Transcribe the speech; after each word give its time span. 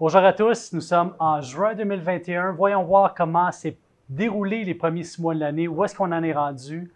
Bonjour 0.00 0.22
à 0.22 0.32
tous, 0.32 0.72
nous 0.72 0.80
sommes 0.80 1.14
en 1.18 1.42
juin 1.42 1.74
2021. 1.74 2.52
Voyons 2.52 2.84
voir 2.84 3.12
comment 3.12 3.52
s'est 3.52 3.76
déroulé 4.08 4.64
les 4.64 4.74
premiers 4.74 5.04
six 5.04 5.20
mois 5.20 5.34
de 5.34 5.40
l'année, 5.40 5.68
où 5.68 5.84
est-ce 5.84 5.94
qu'on 5.94 6.10
en 6.10 6.22
est 6.22 6.32
rendu 6.32 6.90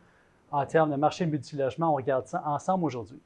en 0.50 0.64
termes 0.64 0.90
de 0.90 0.96
marché 0.96 1.26
multilogement? 1.26 1.92
On 1.92 1.96
regarde 1.96 2.26
ça 2.26 2.42
ensemble 2.46 2.86
aujourd'hui. 2.86 3.20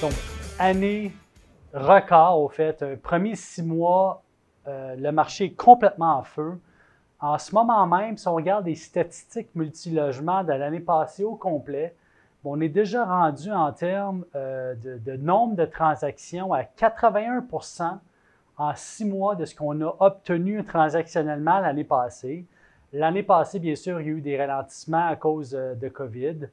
Donc, 0.00 0.12
année 0.58 1.12
record, 1.74 2.40
au 2.40 2.48
fait. 2.48 2.82
Un 2.82 2.96
premier 2.96 3.34
six 3.34 3.62
mois, 3.62 4.22
euh, 4.68 4.94
le 4.96 5.12
marché 5.12 5.46
est 5.46 5.54
complètement 5.54 6.18
en 6.18 6.22
feu. 6.22 6.58
En 7.20 7.38
ce 7.38 7.54
moment 7.54 7.86
même, 7.86 8.16
si 8.16 8.28
on 8.28 8.34
regarde 8.34 8.66
les 8.66 8.74
statistiques 8.74 9.54
multilogements 9.54 10.44
de 10.44 10.52
l'année 10.52 10.80
passée 10.80 11.24
au 11.24 11.34
complet, 11.34 11.94
on 12.44 12.60
est 12.60 12.68
déjà 12.68 13.04
rendu 13.04 13.50
en 13.50 13.72
termes 13.72 14.24
euh, 14.34 14.74
de, 14.74 15.16
nombre 15.16 15.56
de 15.56 15.64
transactions 15.64 16.52
à 16.52 16.62
81% 16.62 17.98
en 18.58 18.74
six 18.74 19.06
mois 19.06 19.34
de 19.34 19.46
ce 19.46 19.54
qu'on 19.54 19.80
a 19.80 19.96
obtenu 20.00 20.62
transactionnellement 20.64 21.60
l'année 21.60 21.84
passée. 21.84 22.44
L'année 22.92 23.22
passée, 23.22 23.58
bien 23.58 23.74
sûr, 23.74 24.00
il 24.00 24.06
y 24.06 24.10
a 24.10 24.12
eu 24.12 24.20
des 24.20 24.36
ralentissements 24.36 25.08
à 25.08 25.16
cause 25.16 25.54
euh, 25.54 25.74
de 25.74 25.88
COVID. 25.88 26.48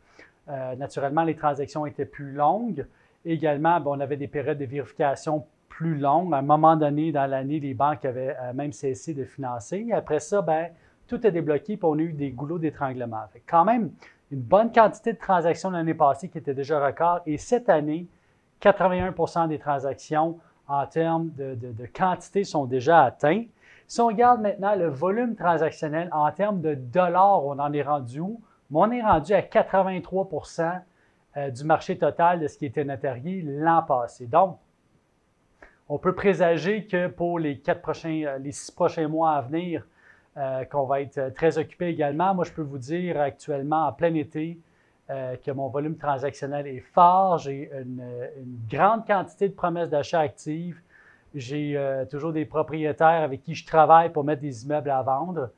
naturellement, 0.78 1.24
les 1.24 1.36
transactions 1.36 1.86
étaient 1.86 2.06
plus 2.06 2.32
longues. 2.32 2.86
Également, 3.26 3.80
on 3.86 4.00
avait 4.00 4.18
des 4.18 4.28
périodes 4.28 4.58
de 4.58 4.66
vérification 4.66 5.46
plus 5.70 5.96
longues. 5.96 6.34
À 6.34 6.38
un 6.38 6.42
moment 6.42 6.76
donné 6.76 7.12
dans 7.12 7.30
l'année, 7.30 7.60
les 7.60 7.74
banques 7.74 8.06
avaient 8.06 8.36
euh, 8.42 8.54
même 8.54 8.74
cessé 8.74 9.14
de 9.14 9.24
financer. 9.24 9.90
Après 9.94 10.20
ça, 10.20 10.42
ben, 10.42 10.70
tout 11.08 11.26
est 11.26 11.32
débloqué, 11.32 11.78
puis 11.78 11.86
on 11.86 11.98
a 11.98 12.02
eu 12.02 12.14
des 12.14 12.32
goulots 12.32 12.60
d'étranglement. 12.60 13.24
Quand 13.48 13.66
même, 13.66 13.92
une 14.32 14.42
bonne 14.42 14.72
quantité 14.72 15.14
de 15.14 15.18
transactions 15.18 15.70
l'année 15.70 15.94
passée 15.94 16.30
qui 16.30 16.38
était 16.38 16.54
déjà 16.54 16.84
record. 16.84 17.20
Et 17.26 17.38
cette 17.38 17.70
année, 17.70 18.08
81% 18.62 19.48
des 19.48 19.60
transactions 19.60 20.40
en 20.68 20.86
termes 20.86 21.32
de, 21.36 21.86
quantité 21.94 22.44
sont 22.44 22.66
déjà 22.66 23.04
atteints. 23.04 23.44
Si 23.88 24.00
on 24.00 24.08
regarde 24.08 24.42
maintenant 24.42 24.76
le 24.76 24.88
volume 24.88 25.36
transactionnel 25.36 26.08
en 26.14 26.32
termes 26.32 26.62
de 26.62 26.76
dollars, 26.76 27.46
on 27.46 27.60
en 27.60 27.74
est 27.74 27.82
rendu 27.82 28.22
où? 28.22 28.40
on 28.74 28.90
est 28.92 29.02
rendu 29.02 29.34
à 29.34 29.42
83 29.42 30.30
euh, 30.60 30.72
du 31.36 31.64
marché 31.64 31.98
total 31.98 32.42
de 32.42 32.48
ce 32.48 32.58
qui 32.58 32.66
était 32.66 32.84
notarié 32.84 33.42
l'an 33.42 33.84
passé. 33.84 34.26
Donc, 34.26 34.58
on 35.94 35.98
peut 35.98 36.16
présager 36.16 36.86
que 36.86 37.08
pour 37.08 37.38
les 37.38 37.58
quatre 37.60 37.82
prochains, 37.82 38.24
euh, 38.26 38.38
les 38.38 38.54
six 38.54 38.72
prochains 38.72 39.10
mois 39.10 39.32
à 39.32 39.42
venir, 39.42 39.86
euh, 40.38 40.64
qu'on 40.64 40.86
va 40.86 41.02
être 41.02 41.34
très 41.34 41.58
occupé 41.58 41.88
également. 41.88 42.34
Moi, 42.34 42.46
je 42.46 42.54
peux 42.54 42.62
vous 42.62 42.78
dire 42.78 43.20
actuellement, 43.20 43.88
en 43.88 43.92
plein 43.92 44.14
été, 44.16 44.58
que 45.44 45.52
mon 45.52 45.68
volume 45.68 45.98
transactionnel 45.98 46.68
est 46.68 46.86
fort. 46.94 47.40
J'ai 47.40 47.70
une, 47.74 48.02
grande 48.72 49.06
quantité 49.06 49.50
de 49.50 49.54
promesses 49.54 49.90
d'achat 49.90 50.22
actives. 50.22 50.80
J'ai 51.36 51.78
toujours 52.10 52.32
des 52.32 52.46
propriétaires 52.46 53.22
avec 53.22 53.44
qui 53.44 53.54
je 53.54 53.66
travaille 53.66 54.10
pour 54.14 54.24
mettre 54.24 54.42
des 54.42 54.64
immeubles 54.64 54.90
à 54.90 55.02
vendre. 55.02 55.50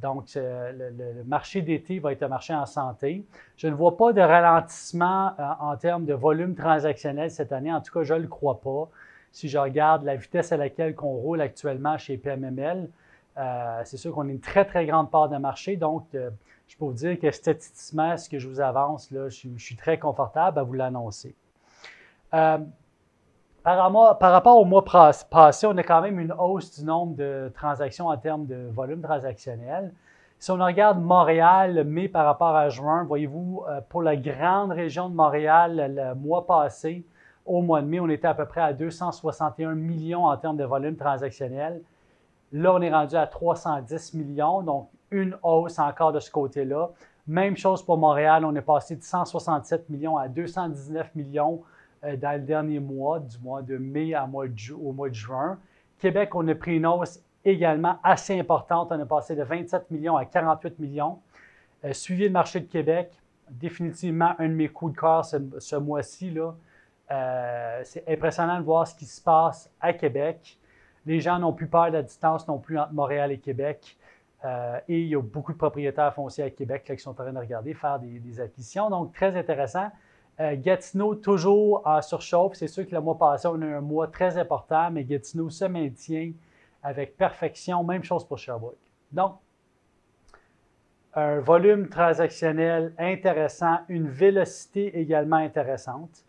Donc, 0.00 0.36
euh, 0.36 0.72
le, 0.72 1.24
marché 1.24 1.62
d'été 1.62 1.98
va 1.98 2.12
être 2.12 2.22
un 2.22 2.28
marché 2.28 2.54
en 2.54 2.66
santé. 2.66 3.24
Je 3.56 3.68
ne 3.68 3.74
vois 3.74 3.96
pas 3.96 4.12
de 4.12 4.20
ralentissement 4.20 5.32
euh, 5.38 5.42
en 5.60 5.76
termes 5.76 6.04
de 6.04 6.14
volume 6.14 6.54
transactionnel 6.54 7.30
cette 7.30 7.52
année. 7.52 7.72
En 7.72 7.80
tout 7.80 7.92
cas, 7.92 8.02
je 8.02 8.14
ne 8.14 8.20
le 8.20 8.28
crois 8.28 8.60
pas. 8.60 8.88
Si 9.30 9.48
je 9.48 9.58
regarde 9.58 10.04
la 10.04 10.16
vitesse 10.16 10.52
à 10.52 10.56
laquelle 10.56 10.94
on 11.00 11.14
roule 11.14 11.40
actuellement 11.40 11.96
chez 11.98 12.16
PMML, 12.16 12.88
euh, 13.38 13.80
c'est 13.84 13.96
sûr 13.96 14.12
qu'on 14.12 14.28
a 14.28 14.30
une 14.30 14.40
très, 14.40 14.64
très 14.64 14.86
grande 14.86 15.10
part 15.10 15.28
de 15.28 15.36
marché. 15.36 15.76
Donc, 15.76 16.06
je 16.12 16.76
peux 16.76 16.84
vous 16.84 16.92
dire 16.92 17.18
que 17.18 17.30
statistiquement, 17.30 18.16
ce 18.16 18.28
que 18.28 18.38
je 18.38 18.48
vous 18.48 18.60
avance, 18.60 19.10
là, 19.10 19.28
je, 19.28 19.48
je 19.56 19.64
suis 19.64 19.76
très 19.76 19.98
confortable 19.98 20.58
à 20.58 20.62
vous 20.62 20.74
l'annoncer. 20.74 21.34
Par, 23.62 23.78
rapport 24.20 24.58
au 24.58 24.64
mois 24.64 24.84
passé, 25.30 25.66
on 25.68 25.76
a 25.76 25.82
quand 25.84 26.02
même 26.02 26.18
une 26.18 26.32
hausse 26.32 26.80
du 26.80 26.84
nombre 26.84 27.14
de 27.14 27.52
transactions 27.54 28.08
en 28.08 28.16
termes 28.16 28.46
de 28.46 28.68
volume 28.72 29.02
transactionnel. 29.02 29.92
Si 30.40 30.50
on 30.50 30.56
regarde 30.56 31.00
Montréal, 31.00 31.84
mai 31.84 32.08
par 32.08 32.26
rapport 32.26 32.56
à 32.56 32.68
juin, 32.70 33.04
voyez-vous, 33.04 33.62
euh, 33.68 33.80
pour 33.88 34.02
la 34.02 34.16
grande 34.16 34.72
région 34.72 35.08
de 35.08 35.14
Montréal, 35.14 35.94
le 35.94 36.14
mois 36.16 36.44
passé, 36.44 37.06
au 37.46 37.62
mois 37.62 37.82
de 37.82 37.86
mai, 37.86 38.00
on 38.00 38.08
était 38.08 38.26
à 38.26 38.34
peu 38.34 38.46
près 38.46 38.62
à 38.62 38.72
261 38.72 39.76
millions 39.76 40.24
en 40.24 40.36
termes 40.36 40.56
de 40.56 40.64
volume 40.64 40.96
transactionnel. 40.96 41.82
Là, 42.50 42.74
on 42.74 42.82
est 42.82 42.92
rendu 42.92 43.14
à 43.14 43.28
310 43.28 44.14
millions, 44.14 44.62
donc 44.62 44.88
une 45.12 45.36
hausse 45.44 45.78
encore 45.78 46.10
de 46.10 46.18
ce 46.18 46.32
côté-là. 46.32 46.90
Même 47.28 47.56
chose 47.56 47.84
pour 47.84 47.96
Montréal, 47.96 48.44
on 48.44 48.54
est 48.56 48.60
passé 48.60 48.96
de 48.96 49.04
167 49.04 49.88
millions 49.88 50.16
à 50.16 50.26
219 50.26 51.14
millions 51.14 51.62
dans 52.02 52.32
le 52.32 52.40
dernier 52.40 52.80
mois, 52.80 53.20
du 53.20 53.38
mois 53.38 53.62
de 53.62 53.76
mai 53.76 54.14
au 54.16 54.92
mois 54.92 55.08
de 55.08 55.14
juin. 55.14 55.58
Québec, 55.98 56.34
on 56.34 56.46
a 56.48 56.54
pris 56.54 56.76
une 56.76 56.86
hausse 56.86 57.22
également 57.44 57.98
assez 58.02 58.38
importante. 58.38 58.88
On 58.90 59.00
est 59.00 59.06
passé 59.06 59.36
de 59.36 59.42
27 59.42 59.90
millions 59.90 60.16
à 60.16 60.24
48 60.24 60.78
millions. 60.78 61.20
Euh, 61.84 61.92
suivi 61.92 62.24
le 62.24 62.30
marché 62.30 62.60
de 62.60 62.66
Québec, 62.66 63.12
définitivement 63.50 64.34
un 64.38 64.48
de 64.48 64.54
mes 64.54 64.68
coups 64.68 64.94
de 64.94 64.98
cœur 64.98 65.24
ce, 65.24 65.76
mois-ci. 65.76 66.36
Euh, 67.10 67.80
c'est 67.84 68.08
impressionnant 68.08 68.58
de 68.58 68.64
voir 68.64 68.86
ce 68.86 68.94
qui 68.94 69.04
se 69.04 69.20
passe 69.20 69.70
à 69.80 69.92
Québec. 69.92 70.58
Les 71.04 71.20
gens 71.20 71.38
n'ont 71.38 71.52
plus 71.52 71.66
peur 71.66 71.86
de 71.86 71.92
la 71.92 72.02
distance 72.02 72.46
non 72.46 72.58
plus 72.58 72.78
entre 72.78 72.92
Montréal 72.92 73.32
et 73.32 73.38
Québec. 73.38 73.96
et 74.88 75.00
il 75.00 75.06
y 75.06 75.14
a 75.14 75.22
beaucoup 75.22 75.52
de 75.52 75.58
propriétaires 75.58 76.12
fonciers 76.14 76.44
à 76.44 76.50
Québec 76.50 76.82
qui 76.84 76.98
sont 76.98 77.10
en 77.10 77.14
train 77.14 77.32
de 77.32 77.38
regarder, 77.38 77.74
faire 77.74 78.00
des 78.00 78.40
acquisitions. 78.40 78.90
Donc, 78.90 79.12
très 79.12 79.36
intéressant. 79.36 79.88
Euh, 80.40 80.56
Gatineau, 80.56 81.14
toujours 81.14 81.82
en 81.84 82.00
surchauffe. 82.00 82.54
C'est 82.54 82.68
sûr 82.68 82.86
que 82.86 82.94
le 82.94 83.00
mois 83.00 83.18
passé, 83.18 83.46
on 83.48 83.60
a 83.60 83.66
eu 83.66 83.74
un 83.74 83.80
mois 83.80 84.08
très 84.08 84.38
important, 84.38 84.90
mais 84.90 85.04
Gatineau 85.04 85.50
se 85.50 85.66
maintient 85.66 86.32
avec 86.82 87.16
perfection. 87.16 87.84
Même 87.84 88.02
chose 88.02 88.24
pour 88.24 88.38
Sherbrooke. 88.38 88.78
Donc, 89.10 89.36
un 91.14 91.40
volume 91.40 91.88
transactionnel 91.90 92.94
intéressant, 92.98 93.80
une 93.88 94.08
vélocité 94.08 94.98
également 94.98 95.36
intéressante. 95.36 96.24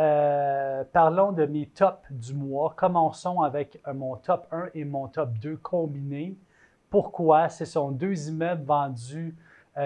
Euh, 0.00 0.82
parlons 0.92 1.30
de 1.30 1.46
mes 1.46 1.66
tops 1.66 2.02
du 2.10 2.34
mois. 2.34 2.74
Commençons 2.76 3.42
avec 3.42 3.80
euh, 3.86 3.94
mon 3.94 4.16
top 4.16 4.48
1 4.50 4.70
et 4.74 4.84
mon 4.84 5.06
top 5.06 5.30
2 5.38 5.56
combinés. 5.58 6.36
Pourquoi? 6.90 7.48
Ce 7.48 7.64
sont 7.64 7.92
deux 7.92 8.28
immeubles 8.28 8.64
vendus 8.64 9.34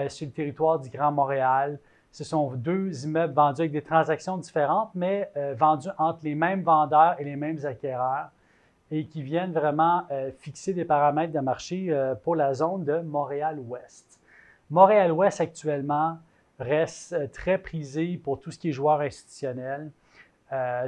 sur 0.07 0.25
le 0.25 0.31
territoire 0.31 0.79
du 0.79 0.89
Grand 0.89 1.11
Montréal. 1.11 1.77
Ce 2.11 2.25
sont 2.25 2.51
deux 2.51 3.05
immeubles 3.05 3.33
vendus 3.33 3.61
avec 3.61 3.71
des 3.71 3.81
transactions 3.81 4.37
différentes, 4.37 4.91
mais 4.95 5.31
euh, 5.37 5.55
vendus 5.57 5.87
entre 5.97 6.19
les 6.23 6.35
mêmes 6.35 6.61
vendeurs 6.61 7.15
et 7.19 7.23
les 7.23 7.37
mêmes 7.37 7.65
acquéreurs 7.65 8.29
et 8.91 9.05
qui 9.05 9.23
viennent 9.23 9.53
vraiment 9.53 10.03
euh, 10.11 10.29
fixer 10.39 10.73
des 10.73 10.83
paramètres 10.83 11.31
de 11.31 11.39
marché 11.39 11.85
euh, 11.89 12.13
pour 12.13 12.35
la 12.35 12.53
zone 12.53 12.83
de 12.83 12.99
Montréal-Ouest. 12.99 14.19
Montréal-Ouest 14.69 15.39
actuellement 15.39 16.17
reste 16.59 17.31
très 17.31 17.57
prisé 17.57 18.17
pour 18.17 18.41
tout 18.41 18.51
ce 18.51 18.59
qui 18.59 18.69
est 18.69 18.73
joueurs 18.73 19.01
institutionnels, 19.01 19.89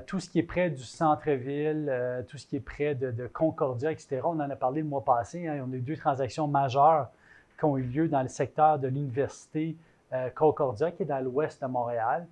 tout 0.05 0.19
ce 0.19 0.29
qui 0.29 0.40
est 0.40 0.44
près 0.44 0.69
du 0.69 0.84
centre-ville, 0.84 1.91
tout 2.28 2.38
ce 2.38 2.45
qui 2.45 2.57
est 2.57 2.59
près 2.59 2.95
de, 2.95 3.28
Concordia, 3.28 3.91
etc. 3.91 4.22
On 4.23 4.40
en 4.40 4.50
a 4.50 4.55
parlé 4.55 4.81
le 4.81 4.88
mois 4.88 5.03
passé. 5.03 5.47
Hein, 5.47 5.66
on 5.67 5.73
a 5.73 5.78
eu 5.78 5.81
deux 5.81 5.97
transactions 5.97 6.47
majeures 6.47 7.09
qui 7.57 7.66
ont 7.66 7.78
eu 7.78 7.84
lieu 7.84 8.07
dans 8.07 8.22
le 8.22 8.28
secteur 8.28 8.78
de 8.78 8.88
l'université 8.88 9.75
Concordia, 10.35 10.91
qui 10.91 11.03
est 11.03 11.06
dans 11.06 11.24
l'ouest 11.24 11.62
de 11.62 11.68
Montréal. 11.68 12.28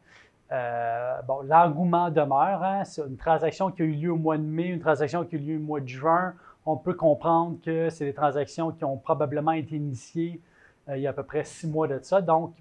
Euh, 0.52 1.22
bon, 1.22 1.42
l'engouement 1.44 2.10
demeure. 2.10 2.64
Hein. 2.64 2.84
C'est 2.84 3.02
une 3.02 3.16
transaction 3.16 3.72
qui 3.72 3.84
a 3.84 3.86
eu 3.86 3.94
lieu 3.94 4.12
au 4.12 4.18
mois 4.18 4.38
de 4.38 4.44
mai, 4.44 4.66
une 4.66 4.82
transaction 4.82 5.24
qui 5.24 5.36
a 5.36 5.40
eu 5.40 5.42
lieu 5.42 5.58
au 5.58 5.62
mois 5.62 5.80
de 5.80 5.88
juin. 5.88 6.34
On 6.66 6.76
peut 6.76 6.94
comprendre 6.94 7.58
que 7.64 7.90
c'est 7.90 8.06
des 8.06 8.14
transactions 8.14 8.72
qui 8.72 8.84
ont 8.84 8.98
probablement 8.98 9.54
été 9.54 9.76
initiées 9.76 10.42
euh, 10.90 10.98
il 10.98 11.04
y 11.04 11.08
a 11.08 11.12
à 11.12 11.14
peu 11.14 11.24
près 11.24 11.44
six 11.44 11.68
mois 11.68 11.88
de 11.88 12.00
ça. 12.02 12.22
Donc, 12.22 12.54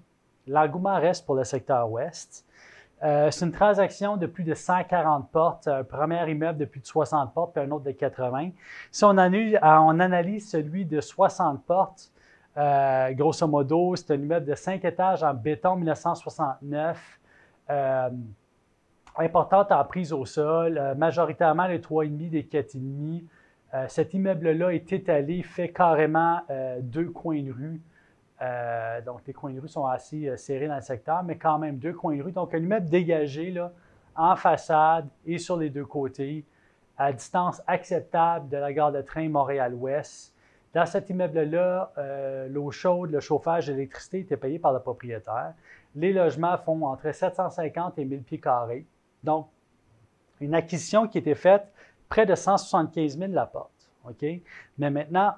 l'engouement 0.47 0.99
reste 0.99 1.25
pour 1.25 1.35
le 1.35 1.43
secteur 1.43 1.91
ouest. 1.91 2.45
c'est 3.01 3.45
une 3.45 3.51
transaction 3.51 4.15
de 4.15 4.27
plus 4.27 4.43
de 4.43 4.53
140 4.53 5.29
portes, 5.31 5.67
un 5.67 5.83
premier 5.83 6.29
immeuble 6.29 6.59
de 6.59 6.65
plus 6.65 6.79
de 6.79 6.85
60 6.85 7.33
portes, 7.33 7.53
puis 7.53 7.63
un 7.63 7.71
autre 7.71 7.83
de 7.83 7.91
80. 7.91 8.51
Si 8.91 9.03
on, 9.03 9.17
on 9.17 9.99
analyse 9.99 10.49
celui 10.49 10.85
de 10.85 11.01
60 11.01 11.63
portes, 11.65 12.11
euh, 12.57 13.11
grosso 13.13 13.47
modo, 13.47 13.95
c'est 13.95 14.11
un 14.11 14.21
immeuble 14.21 14.45
de 14.45 14.55
5 14.55 14.83
étages 14.83 15.23
en 15.23 15.33
béton 15.33 15.75
1969. 15.75 17.19
Euh, 17.69 18.09
importante 19.17 19.71
en 19.71 19.83
prise 19.83 20.13
au 20.13 20.25
sol, 20.25 20.77
euh, 20.77 20.95
majoritairement 20.95 21.67
les 21.67 21.79
3,5 21.79 22.29
des 22.29 22.43
4,5. 22.43 23.23
Euh, 23.73 23.85
cet 23.87 24.13
immeuble-là 24.13 24.73
est 24.73 24.91
étalé, 24.91 25.43
fait 25.43 25.69
carrément 25.69 26.41
deux 26.81 27.09
coins 27.09 27.41
de 27.41 27.51
rue. 27.51 27.81
donc, 29.05 29.21
les 29.25 29.33
coins 29.33 29.53
de 29.53 29.61
rue 29.61 29.69
sont 29.69 29.85
assez 29.85 30.35
serrés 30.35 30.67
dans 30.67 30.75
le 30.75 30.81
secteur, 30.81 31.23
mais 31.23 31.37
quand 31.37 31.57
même 31.57 31.77
deux 31.77 31.93
coins 31.93 32.17
de 32.17 32.23
rue. 32.23 32.31
Donc, 32.31 32.53
un 32.53 32.57
immeuble 32.57 32.89
dégagé 32.89 33.51
là, 33.51 33.71
en 34.15 34.35
façade 34.35 35.07
et 35.25 35.37
sur 35.37 35.55
les 35.55 35.69
deux 35.69 35.85
côtés 35.85 36.43
à 36.97 37.13
distance 37.13 37.61
acceptable 37.65 38.49
de 38.49 38.57
la 38.57 38.73
gare 38.73 38.91
de 38.91 39.01
train 39.01 39.29
Montréal-Ouest. 39.29 40.33
Dans 40.73 40.85
cet 40.85 41.09
immeuble-là, 41.09 41.91
euh, 41.97 42.47
l'eau 42.47 42.71
chaude, 42.71 43.11
le 43.11 43.19
chauffage, 43.19 43.69
l'électricité 43.69 44.19
étaient 44.19 44.37
payés 44.37 44.59
par 44.59 44.71
le 44.71 44.79
propriétaire. 44.79 45.53
Les 45.95 46.13
logements 46.13 46.57
font 46.57 46.85
entre 46.85 47.11
750 47.13 47.99
et 47.99 48.05
1000 48.05 48.23
pieds 48.23 48.39
carrés. 48.39 48.85
Donc, 49.23 49.47
une 50.39 50.55
acquisition 50.55 51.07
qui 51.07 51.17
était 51.17 51.35
faite 51.35 51.71
près 52.07 52.25
de 52.25 52.35
175 52.35 53.17
000 53.17 53.31
la 53.33 53.45
porte. 53.45 53.71
Mais 54.77 54.89
maintenant, 54.89 55.33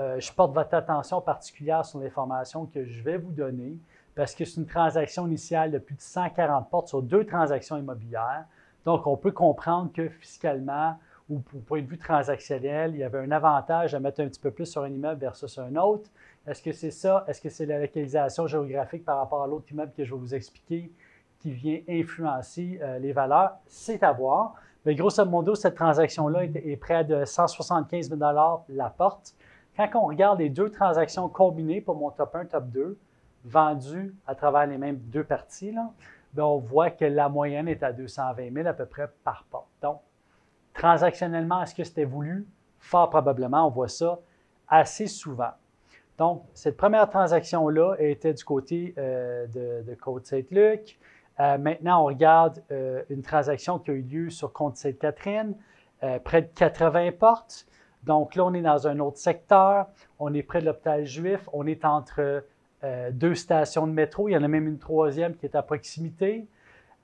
euh, 0.00 0.18
je 0.20 0.32
porte 0.32 0.52
votre 0.52 0.74
attention 0.74 1.20
particulière 1.20 1.84
sur 1.84 2.00
l'information 2.00 2.66
que 2.66 2.84
je 2.84 3.02
vais 3.02 3.16
vous 3.16 3.32
donner 3.32 3.76
parce 4.14 4.34
que 4.34 4.44
c'est 4.44 4.60
une 4.60 4.66
transaction 4.66 5.26
initiale 5.26 5.70
de 5.70 5.78
plus 5.78 5.94
de 5.94 6.00
140 6.00 6.68
portes 6.68 6.88
sur 6.88 7.02
deux 7.02 7.24
transactions 7.24 7.78
immobilières. 7.78 8.44
Donc, 8.84 9.06
on 9.06 9.16
peut 9.16 9.30
comprendre 9.30 9.90
que 9.92 10.08
fiscalement 10.08 10.98
ou 11.28 11.42
au 11.54 11.58
point 11.60 11.82
de 11.82 11.86
vue 11.86 11.98
transactionnel, 11.98 12.92
il 12.94 12.98
y 12.98 13.04
avait 13.04 13.18
un 13.18 13.30
avantage 13.30 13.94
à 13.94 14.00
mettre 14.00 14.20
un 14.20 14.28
petit 14.28 14.40
peu 14.40 14.50
plus 14.50 14.66
sur 14.66 14.82
un 14.82 14.88
immeuble 14.88 15.20
versus 15.20 15.58
un 15.58 15.74
autre. 15.76 16.10
Est-ce 16.46 16.62
que 16.62 16.72
c'est 16.72 16.90
ça? 16.90 17.24
Est-ce 17.28 17.40
que 17.40 17.48
c'est 17.48 17.66
la 17.66 17.78
localisation 17.78 18.46
géographique 18.46 19.04
par 19.04 19.18
rapport 19.18 19.42
à 19.42 19.46
l'autre 19.46 19.70
immeuble 19.70 19.92
que 19.96 20.04
je 20.04 20.12
vais 20.12 20.20
vous 20.20 20.34
expliquer 20.34 20.90
qui 21.38 21.52
vient 21.52 21.80
influencer 21.88 22.78
euh, 22.82 22.98
les 22.98 23.12
valeurs? 23.12 23.52
C'est 23.66 24.02
à 24.02 24.12
voir. 24.12 24.54
Mais 24.84 24.94
grosso 24.94 25.24
modo, 25.24 25.54
cette 25.54 25.76
transaction-là 25.76 26.44
est, 26.44 26.76
près 26.76 27.04
de 27.04 27.24
175 27.24 28.08
000 28.08 28.20
la 28.68 28.90
porte. 28.90 29.34
Quand 29.76 29.88
on 29.94 30.06
regarde 30.06 30.40
les 30.40 30.50
deux 30.50 30.70
transactions 30.70 31.28
combinées 31.28 31.80
pour 31.80 31.94
mon 31.94 32.10
top 32.10 32.34
1, 32.34 32.46
top 32.46 32.66
2, 32.66 32.98
vendues 33.44 34.14
à 34.26 34.34
travers 34.34 34.66
les 34.66 34.78
mêmes 34.78 34.98
deux 34.98 35.24
parties, 35.24 35.72
ben, 36.32 36.42
on 36.42 36.58
voit 36.58 36.90
que 36.90 37.04
la 37.04 37.28
moyenne 37.28 37.68
est 37.68 37.82
à 37.82 37.92
220 37.92 38.52
000 38.52 38.66
à 38.66 38.72
peu 38.72 38.86
près 38.86 39.08
par 39.24 39.44
porte. 39.50 39.68
Transactionnellement, 40.74 41.62
est-ce 41.62 41.74
que 41.74 41.84
c'était 41.84 42.04
voulu? 42.04 42.46
Fort 42.78 43.10
probablement, 43.10 43.66
on 43.66 43.70
voit 43.70 43.88
ça 43.88 44.18
assez 44.68 45.06
souvent. 45.06 45.52
Donc, 46.18 46.44
cette 46.54 46.76
première 46.76 47.08
transaction-là 47.08 47.96
était 47.98 48.34
du 48.34 48.44
côté 48.44 48.94
euh, 48.98 49.46
de, 49.46 49.94
Côte-Saint-Luc. 49.94 50.98
Euh, 51.40 51.58
maintenant, 51.58 52.02
on 52.02 52.04
regarde 52.06 52.62
euh, 52.70 53.02
une 53.08 53.22
transaction 53.22 53.78
qui 53.78 53.90
a 53.90 53.94
eu 53.94 54.02
lieu 54.02 54.30
sur 54.30 54.52
Côte-Sainte-Catherine, 54.52 55.54
près 56.24 56.42
de 56.42 56.48
80 56.54 57.12
portes. 57.12 57.66
Donc 58.02 58.34
là, 58.34 58.44
on 58.44 58.54
est 58.54 58.62
dans 58.62 58.88
un 58.88 58.98
autre 58.98 59.18
secteur. 59.18 59.86
On 60.18 60.34
est 60.34 60.42
près 60.42 60.60
de 60.60 60.66
l'hôpital 60.66 61.04
juif. 61.06 61.48
On 61.52 61.64
est 61.64 61.84
entre 61.84 62.44
deux 63.12 63.36
stations 63.36 63.86
de 63.86 63.92
métro. 63.92 64.28
Il 64.28 64.32
y 64.32 64.36
en 64.36 64.42
a 64.42 64.48
même 64.48 64.66
une 64.66 64.80
troisième 64.80 65.36
qui 65.36 65.46
est 65.46 65.54
à 65.54 65.62
proximité. 65.62 66.48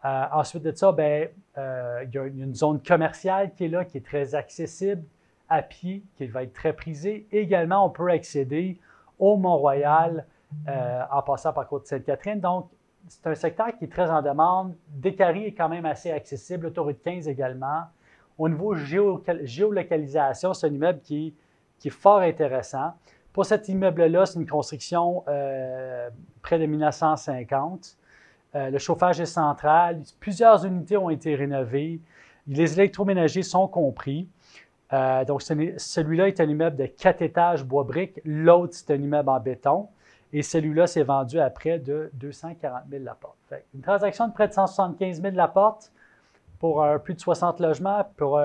Ensuite 0.04 0.62
de 0.62 0.72
ça, 0.72 0.92
ben, 0.92 1.28
il 1.56 2.10
y 2.14 2.18
a 2.18 2.24
une 2.24 2.54
zone 2.54 2.80
commerciale 2.82 3.52
qui 3.54 3.64
est 3.64 3.68
là, 3.68 3.84
qui 3.84 3.98
est 3.98 4.06
très 4.06 4.34
accessible 4.34 5.02
à 5.48 5.62
pied, 5.62 6.02
qui 6.16 6.26
va 6.26 6.42
être 6.42 6.52
très 6.52 6.72
prisée. 6.72 7.26
Également, 7.32 7.84
on 7.84 7.90
peut 7.90 8.10
accéder 8.10 8.78
au 9.18 9.36
Mont-Royal 9.36 10.26
euh, 10.68 11.02
en 11.10 11.22
passant 11.22 11.52
par 11.52 11.66
Côte-Sainte-Catherine. 11.68 12.40
Donc, 12.40 12.70
c'est 13.08 13.26
un 13.26 13.34
secteur 13.34 13.76
qui 13.76 13.84
est 13.84 13.92
très 13.92 14.10
en 14.10 14.22
demande. 14.22 14.74
Décarie 14.88 15.46
est 15.46 15.54
quand 15.54 15.68
même 15.68 15.86
assez 15.86 16.10
accessible, 16.10 16.64
l'autoroute 16.64 17.02
15 17.02 17.28
également. 17.28 17.84
Au 18.36 18.48
niveau 18.48 18.74
géolocalisation, 18.74 20.54
c'est 20.54 20.66
un 20.66 20.72
immeuble 20.72 21.00
qui, 21.00 21.34
est 21.84 21.90
fort 21.90 22.20
intéressant. 22.20 22.92
Pour 23.32 23.46
cet 23.46 23.68
immeuble-là, 23.68 24.26
c'est 24.26 24.38
une 24.38 24.48
construction 24.48 25.24
euh, 25.28 26.08
près 26.42 26.58
de 26.58 26.66
1950. 26.66 27.96
Euh, 28.54 28.70
le 28.70 28.78
chauffage 28.78 29.20
est 29.20 29.26
central. 29.26 30.02
Plusieurs 30.20 30.64
unités 30.64 30.96
ont 30.96 31.10
été 31.10 31.34
rénovées. 31.34 32.00
Les 32.46 32.72
électroménagers 32.74 33.42
sont 33.42 33.68
compris. 33.68 34.28
Euh, 34.92 35.24
donc, 35.24 35.42
celui-là 35.42 36.28
est 36.28 36.40
un 36.40 36.48
immeuble 36.48 36.76
de 36.76 36.86
quatre 36.86 37.22
étages 37.22 37.64
bois 37.64 37.84
briques. 37.84 38.20
L'autre, 38.24 38.74
c'est 38.74 38.92
un 38.92 39.02
immeuble 39.02 39.28
en 39.28 39.40
béton. 39.40 39.88
Et 40.32 40.42
celui-là 40.42 40.86
s'est 40.86 41.02
vendu 41.02 41.40
à 41.40 41.50
près 41.50 41.78
de 41.78 42.10
240 42.14 42.82
000 42.90 43.04
la 43.04 43.14
porte. 43.14 43.36
une 43.74 43.80
transaction 43.80 44.28
de 44.28 44.32
près 44.32 44.48
de 44.48 44.52
175 44.52 45.22
000 45.22 45.34
la 45.34 45.48
porte 45.48 45.90
pour 46.58 46.84
plus 47.02 47.14
de 47.14 47.20
60 47.20 47.60
logements. 47.60 48.04
Pour 48.16 48.38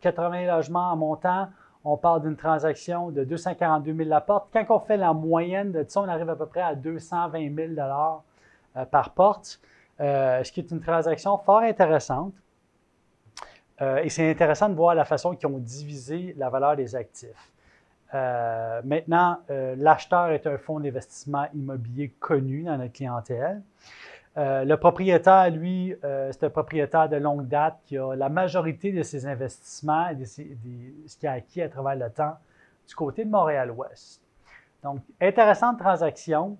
80 0.00 0.46
logements 0.46 0.92
en 0.92 0.96
montant, 0.96 1.48
on 1.88 1.96
parle 1.96 2.22
d'une 2.22 2.36
transaction 2.36 3.12
de 3.12 3.22
242 3.22 3.94
000 3.94 4.08
la 4.08 4.20
porte. 4.20 4.48
Quand 4.52 4.64
on 4.70 4.80
fait 4.80 4.96
la 4.96 5.12
moyenne 5.12 5.70
de 5.70 5.84
ça, 5.86 6.00
on 6.00 6.08
arrive 6.08 6.28
à 6.28 6.34
peu 6.34 6.46
près 6.46 6.60
à 6.60 6.74
220 6.74 7.54
000 7.54 7.68
euh, 7.78 8.16
par 8.84 9.14
porte, 9.14 9.60
euh, 10.00 10.44
ce 10.44 10.52
qui 10.52 10.60
est 10.60 10.70
une 10.70 10.80
transaction 10.80 11.38
fort 11.38 11.60
intéressante. 11.60 12.34
Euh, 13.80 13.98
et 13.98 14.08
c'est 14.08 14.30
intéressant 14.30 14.68
de 14.68 14.74
voir 14.74 14.94
la 14.94 15.04
façon 15.04 15.34
qu'ils 15.34 15.48
ont 15.48 15.58
divisé 15.58 16.34
la 16.38 16.48
valeur 16.48 16.76
des 16.76 16.94
actifs. 16.96 17.52
Euh, 18.14 18.80
maintenant, 18.84 19.38
euh, 19.50 19.74
l'acheteur 19.76 20.30
est 20.30 20.46
un 20.46 20.56
fonds 20.56 20.80
d'investissement 20.80 21.46
immobilier 21.54 22.14
connu 22.20 22.62
dans 22.62 22.78
notre 22.78 22.92
clientèle. 22.92 23.62
le 24.36 24.74
propriétaire, 24.76 25.50
lui, 25.50 25.94
c'est 26.02 26.44
un 26.44 26.50
propriétaire 26.50 27.08
de 27.08 27.16
longue 27.16 27.48
date 27.48 27.78
qui 27.86 27.96
a 27.96 28.14
la 28.14 28.28
majorité 28.28 28.92
de 28.92 29.02
ses 29.02 29.26
investissements 29.26 30.08
et 30.08 30.14
de, 30.14 30.24
ce 30.24 31.16
qu'il 31.16 31.28
a 31.28 31.32
acquis 31.32 31.62
à 31.62 31.68
travers 31.68 31.96
le 31.96 32.10
temps 32.10 32.36
du 32.86 32.94
côté 32.94 33.24
de 33.24 33.30
Montréal-Ouest. 33.30 34.20
Donc, 34.82 35.00
intéressante 35.20 35.78
transaction. 35.78 36.58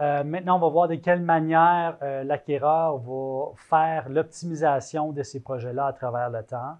Euh, 0.00 0.22
maintenant, 0.22 0.56
on 0.56 0.60
va 0.60 0.68
voir 0.68 0.88
de 0.88 0.94
quelle 0.94 1.22
manière 1.22 1.96
euh, 2.02 2.22
l'acquéreur 2.22 2.98
va 2.98 3.52
faire 3.56 4.08
l'optimisation 4.08 5.10
de 5.10 5.24
ces 5.24 5.40
projets-là 5.40 5.86
à 5.86 5.92
travers 5.92 6.30
le 6.30 6.42
temps. 6.44 6.76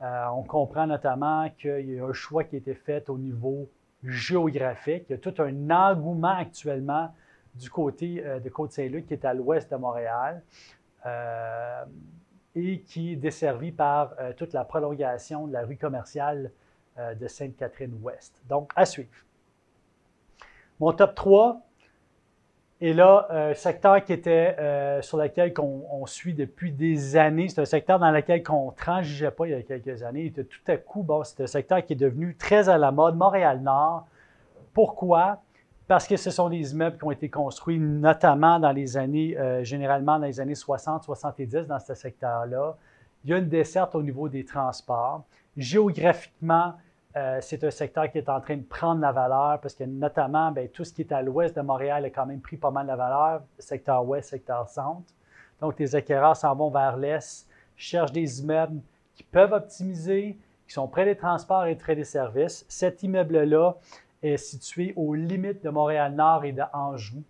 Euh, 0.00 0.26
on 0.34 0.42
comprend 0.42 0.86
notamment 0.86 1.50
qu'il 1.58 1.94
y 1.94 2.00
a 2.00 2.04
un 2.04 2.12
choix 2.14 2.44
qui 2.44 2.56
a 2.56 2.58
été 2.58 2.74
fait 2.74 3.10
au 3.10 3.18
niveau 3.18 3.68
géographique. 4.02 5.04
Il 5.08 5.12
y 5.12 5.14
a 5.16 5.18
tout 5.18 5.34
un 5.38 5.70
engouement 5.70 6.36
actuellement 6.38 7.12
du 7.54 7.70
côté 7.70 8.22
de 8.22 8.48
Côte-Saint-Luc 8.50 9.06
qui 9.06 9.14
est 9.14 9.24
à 9.24 9.32
l'ouest 9.32 9.70
de 9.70 9.76
Montréal 9.76 10.42
et 12.54 12.80
qui 12.82 13.12
est 13.12 13.16
desservi 13.16 13.72
par 13.72 14.14
toute 14.36 14.52
la 14.52 14.64
prolongation 14.64 15.46
de 15.46 15.54
la 15.54 15.62
rue 15.62 15.78
commerciale 15.78 16.52
de 16.98 17.26
Sainte-Catherine-Ouest. 17.26 18.42
Donc, 18.46 18.72
à 18.76 18.84
suivre. 18.84 19.08
Mon 20.78 20.92
top 20.92 21.14
3, 21.14 21.65
et 22.80 22.92
là, 22.92 23.26
un 23.30 23.54
secteur 23.54 24.04
qui 24.04 24.12
était 24.12 24.54
euh, 24.58 25.00
sur 25.00 25.16
lequel 25.16 25.54
on, 25.58 26.04
suit 26.04 26.34
depuis 26.34 26.72
des 26.72 27.16
années, 27.16 27.48
c'est 27.48 27.62
un 27.62 27.64
secteur 27.64 27.98
dans 27.98 28.10
lequel 28.10 28.42
on 28.50 28.66
ne 28.66 28.76
transigeait 28.76 29.30
pas 29.30 29.46
il 29.46 29.52
y 29.52 29.54
a 29.54 29.62
quelques 29.62 30.02
années. 30.02 30.26
Et 30.26 30.32
tout 30.32 30.60
à 30.66 30.76
coup, 30.76 31.02
bon, 31.02 31.24
c'est 31.24 31.42
un 31.42 31.46
secteur 31.46 31.82
qui 31.84 31.94
est 31.94 31.96
devenu 31.96 32.36
très 32.36 32.68
à 32.68 32.76
la 32.76 32.92
mode, 32.92 33.16
Montréal-Nord. 33.16 34.06
Pourquoi? 34.74 35.40
Parce 35.88 36.06
que 36.06 36.16
ce 36.18 36.30
sont 36.30 36.50
des 36.50 36.72
immeubles 36.72 36.98
qui 36.98 37.04
ont 37.04 37.12
été 37.12 37.30
construits 37.30 37.78
notamment 37.78 38.58
dans 38.58 38.72
les 38.72 38.98
années, 38.98 39.38
euh, 39.38 39.64
généralement 39.64 40.18
dans 40.18 40.26
les 40.26 40.38
années 40.38 40.52
60-70 40.52 41.66
dans 41.66 41.78
ce 41.78 41.94
secteur-là. 41.94 42.76
Il 43.24 43.30
y 43.30 43.34
a 43.34 43.38
une 43.38 43.48
desserte 43.48 43.94
au 43.94 44.02
niveau 44.02 44.28
des 44.28 44.44
transports. 44.44 45.24
Géographiquement, 45.56 46.74
euh, 47.16 47.38
c'est 47.40 47.64
un 47.64 47.70
secteur 47.70 48.10
qui 48.10 48.18
est 48.18 48.28
en 48.28 48.40
train 48.40 48.56
de 48.56 48.62
prendre 48.62 49.00
la 49.00 49.10
valeur 49.10 49.58
parce 49.60 49.74
que 49.74 49.84
notamment, 49.84 50.50
ben, 50.52 50.68
tout 50.68 50.84
ce 50.84 50.92
qui 50.92 51.00
est 51.00 51.12
à 51.12 51.22
l'ouest 51.22 51.56
de 51.56 51.62
Montréal 51.62 52.04
a 52.04 52.10
quand 52.10 52.26
même 52.26 52.40
pris 52.40 52.58
pas 52.58 52.70
mal 52.70 52.84
de 52.84 52.88
la 52.90 52.96
valeur, 52.96 53.42
secteur 53.58 54.04
ouest, 54.06 54.28
secteur 54.28 54.68
centre. 54.68 55.14
Donc, 55.60 55.78
les 55.78 55.96
acquéreurs 55.96 56.36
s'en 56.36 56.54
vont 56.54 56.70
vers 56.70 56.98
l'est, 56.98 57.48
cherchent 57.74 58.12
des 58.12 58.42
immeubles 58.42 58.80
qui 59.14 59.22
peuvent 59.22 59.54
optimiser, 59.54 60.38
qui 60.66 60.74
sont 60.74 60.88
près 60.88 61.06
des 61.06 61.16
transports 61.16 61.64
et 61.64 61.74
près 61.74 61.96
des 61.96 62.04
services. 62.04 62.66
Cet 62.68 63.02
immeuble-là 63.02 63.76
est 64.22 64.36
situé 64.36 64.92
aux 64.96 65.14
limites 65.14 65.64
de 65.64 65.70
Montréal-Nord 65.70 66.44
et 66.44 66.52
de 66.52 66.62
Anjou. 66.74 67.22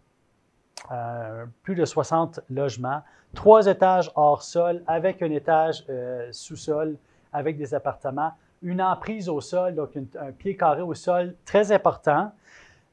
Euh, 0.90 1.46
plus 1.62 1.74
de 1.74 1.84
60 1.84 2.40
logements, 2.50 3.02
trois 3.34 3.66
étages 3.66 4.10
hors 4.14 4.42
sol 4.42 4.82
avec 4.86 5.22
un 5.22 5.30
étage 5.30 5.84
euh, 5.88 6.28
sous-sol 6.32 6.96
avec 7.32 7.56
des 7.56 7.74
appartements 7.74 8.32
une 8.66 8.82
emprise 8.82 9.28
au 9.28 9.40
sol, 9.40 9.76
donc 9.76 9.90
un 9.96 10.32
pied 10.32 10.56
carré 10.56 10.82
au 10.82 10.92
sol 10.92 11.36
très 11.44 11.70
important. 11.70 12.32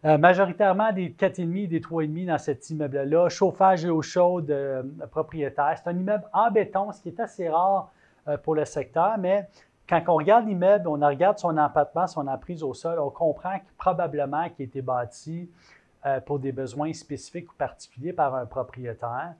Euh, 0.05 0.17
majoritairement 0.17 0.91
des 0.91 1.09
4,5 1.09 1.67
des 1.67 1.79
3,5 1.79 2.27
dans 2.27 2.37
cet 2.37 2.69
immeuble-là. 2.69 3.29
Chauffage 3.29 3.85
et 3.85 3.89
eau 3.89 4.01
chaude 4.01 4.51
euh, 4.51 4.83
propriétaire. 5.09 5.75
C'est 5.81 5.89
un 5.89 5.97
immeuble 5.97 6.25
en 6.31 6.51
béton, 6.51 6.91
ce 6.91 7.01
qui 7.01 7.09
est 7.09 7.19
assez 7.19 7.49
rare 7.49 7.89
euh, 8.27 8.37
pour 8.37 8.53
le 8.53 8.65
secteur, 8.65 9.17
mais 9.17 9.47
quand 9.89 10.01
on 10.07 10.15
regarde 10.15 10.45
l'immeuble, 10.45 10.87
on 10.87 10.99
regarde 10.99 11.39
son 11.39 11.57
empattement, 11.57 12.05
son 12.05 12.27
emprise 12.27 12.63
au 12.63 12.73
sol, 12.73 12.99
on 12.99 13.09
comprend 13.09 13.57
que 13.57 13.65
probablement 13.77 14.49
qu'il 14.49 14.63
a 14.63 14.67
été 14.67 14.81
bâti 14.81 15.49
pour 16.25 16.37
des 16.37 16.51
besoins 16.51 16.91
spécifiques 16.91 17.49
ou 17.51 17.55
particuliers 17.55 18.11
par 18.11 18.35
un 18.35 18.45
propriétaire, 18.45 19.33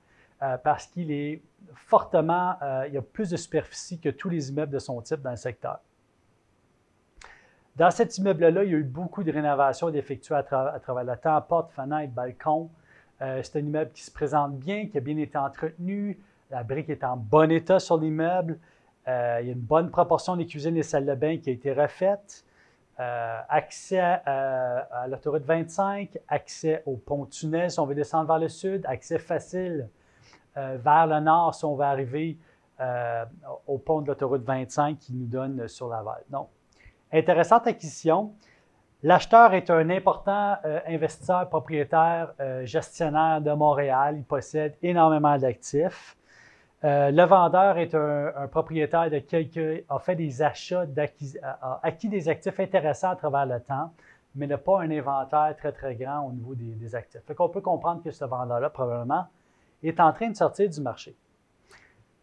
parce 0.62 0.86
qu'il 0.86 1.10
est 1.10 1.42
fortement, 1.74 2.56
il 2.86 2.94
y 2.94 2.98
a 2.98 3.02
plus 3.02 3.30
de 3.30 3.36
superficie 3.36 3.98
que 3.98 4.10
tous 4.10 4.28
les 4.28 4.50
immeubles 4.50 4.72
de 4.72 4.78
son 4.78 5.00
type 5.00 5.20
dans 5.22 5.30
le 5.30 5.36
secteur. 5.36 5.78
Dans 7.76 7.90
cet 7.90 8.18
immeuble-là, 8.18 8.62
il 8.62 8.70
y 8.70 8.74
a 8.74 8.78
eu 8.78 8.84
beaucoup 8.84 9.24
de 9.24 9.32
rénovations 9.32 9.92
effectuées 9.92 10.36
à, 10.36 10.44
travers 10.44 11.02
le 11.02 11.16
temps, 11.16 11.40
portes, 11.42 11.72
fenêtres, 11.72 12.12
balcons. 12.12 12.70
Euh, 13.20 13.40
c'est 13.42 13.58
un 13.58 13.62
immeuble 13.62 13.90
qui 13.90 14.04
se 14.04 14.12
présente 14.12 14.56
bien, 14.58 14.86
qui 14.86 14.96
a 14.96 15.00
bien 15.00 15.16
été 15.16 15.36
entretenu. 15.36 16.20
La 16.52 16.62
brique 16.62 16.88
est 16.88 17.02
en 17.02 17.16
bon 17.16 17.50
état 17.50 17.80
sur 17.80 17.98
l'immeuble. 17.98 18.60
Euh, 19.08 19.38
il 19.40 19.48
y 19.48 19.50
a 19.50 19.52
une 19.54 19.58
bonne 19.58 19.90
proportion 19.90 20.36
des 20.36 20.46
cuisines 20.46 20.76
et 20.76 20.84
salles 20.84 21.04
de 21.04 21.14
bain 21.16 21.38
qui 21.38 21.50
a 21.50 21.52
été 21.52 21.72
refaite. 21.72 22.44
Euh, 23.00 23.40
accès 23.48 23.98
à, 23.98 25.06
l'autoroute 25.08 25.42
25, 25.42 26.16
accès 26.28 26.80
au 26.86 26.96
pont-tunnel 26.96 27.72
si 27.72 27.80
on 27.80 27.86
veut 27.86 27.96
descendre 27.96 28.28
vers 28.28 28.38
le 28.38 28.48
sud, 28.48 28.86
accès 28.86 29.18
facile 29.18 29.88
vers 30.54 31.08
le 31.08 31.18
nord 31.18 31.52
si 31.56 31.64
on 31.64 31.74
veut 31.74 31.84
arriver 31.84 32.38
au 33.66 33.78
pont 33.78 34.00
de 34.00 34.06
l'autoroute 34.06 34.44
25 34.44 34.96
qui 34.96 35.12
nous 35.12 35.26
donne 35.26 35.66
sur 35.66 35.88
Laval. 35.88 36.22
Donc, 36.30 36.48
intéressante 37.14 37.66
acquisition. 37.66 38.32
L'acheteur 39.02 39.54
est 39.54 39.70
un 39.70 39.90
important 39.90 40.56
euh, 40.64 40.80
investisseur, 40.86 41.48
propriétaire, 41.48 42.32
euh, 42.40 42.64
gestionnaire 42.64 43.40
de 43.40 43.52
Montréal. 43.52 44.16
Il 44.16 44.24
possède 44.24 44.76
énormément 44.82 45.36
d'actifs. 45.36 46.16
Euh, 46.84 47.10
le 47.10 47.22
vendeur 47.24 47.78
est 47.78 47.94
un, 47.94 48.48
propriétaire 48.50 49.10
de 49.10 49.18
quelques, 49.18 49.84
a 49.88 49.98
fait 49.98 50.16
des 50.16 50.42
achats, 50.42 50.86
a 51.42 51.80
acquis 51.82 52.08
des 52.08 52.28
actifs 52.28 52.60
intéressants 52.60 53.10
à 53.10 53.16
travers 53.16 53.46
le 53.46 53.60
temps, 53.60 53.92
mais 54.34 54.46
n'a 54.46 54.58
pas 54.58 54.80
un 54.80 54.90
inventaire 54.90 55.54
très, 55.56 55.72
très 55.72 55.94
grand 55.94 56.26
au 56.26 56.32
niveau 56.32 56.54
des, 56.54 56.74
des 56.74 56.94
actifs. 56.94 57.22
Fait 57.26 57.34
qu'on 57.34 57.48
peut 57.48 57.62
comprendre 57.62 58.02
que 58.02 58.10
ce 58.10 58.24
vendeur-là, 58.24 58.68
probablement, 58.70 59.26
est 59.82 60.00
en 60.00 60.12
train 60.12 60.28
de 60.28 60.36
sortir 60.36 60.68
du 60.68 60.80
marché. 60.80 61.14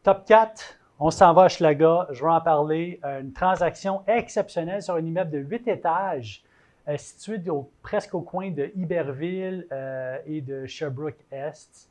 Top 0.03 0.25
4, 0.25 0.79
on 1.03 1.09
s'en 1.09 1.33
va 1.33 1.45
à 1.45 1.47
Schlaga. 1.49 2.07
Je 2.11 2.23
vais 2.23 2.29
en 2.29 2.41
parler. 2.41 2.99
Une 3.03 3.33
transaction 3.33 4.03
exceptionnelle 4.07 4.83
sur 4.83 4.93
un 4.93 5.03
immeuble 5.03 5.31
de 5.31 5.39
8 5.39 5.67
étages 5.67 6.43
euh, 6.87 6.95
situé 6.97 7.41
presque 7.81 8.13
au 8.13 8.21
coin 8.21 8.51
de 8.51 8.71
Iberville 8.75 9.65
euh, 9.71 10.19
et 10.27 10.41
de 10.41 10.67
Sherbrooke-Est. 10.67 11.89